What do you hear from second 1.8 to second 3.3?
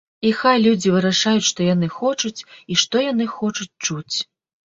хочуць, і што яны